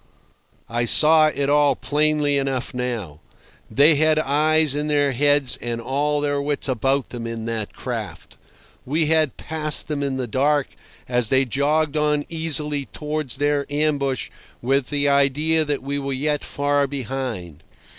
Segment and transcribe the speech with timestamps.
[0.67, 3.19] I saw it all plainly enough now.
[3.69, 8.35] They had eyes in their heads and all their wits about them in that craft.
[8.83, 10.69] We had passed them in the dark
[11.07, 16.43] as they jogged on easily towards their ambush with the idea that we were yet
[16.43, 17.61] far behind.